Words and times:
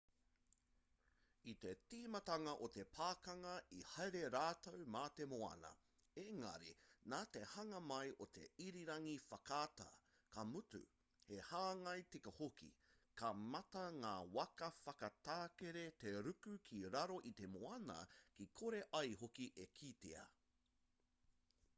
i 1.49 1.51
te 1.63 1.71
tīmatanga 1.89 2.53
o 2.67 2.69
te 2.77 2.85
pakanga 2.99 3.51
i 3.79 3.81
haere 3.89 4.21
rātou 4.35 4.79
mā 4.95 5.01
te 5.19 5.27
moana 5.33 5.69
engari 6.21 6.71
nā 7.13 7.19
te 7.35 7.43
hanga 7.51 7.81
mai 7.91 7.99
o 8.27 8.29
te 8.39 8.47
irirangi 8.67 9.13
whakaata 9.27 9.87
ka 10.37 10.47
mutu 10.53 10.81
he 11.29 11.39
hāngai 11.51 11.95
tika 12.17 12.35
hoki 12.39 12.71
ka 13.23 13.31
mate 13.45 13.85
ngā 14.01 14.15
waka 14.41 14.71
whakatakere 14.87 15.85
te 16.05 16.17
ruku 16.31 16.57
ki 16.71 16.81
raro 16.97 17.21
i 17.33 17.37
te 17.43 17.51
moana 17.57 18.01
kia 18.39 18.53
kore 18.63 18.83
ai 19.03 19.15
hoki 19.23 19.51
e 19.67 19.71
kitea 19.81 20.29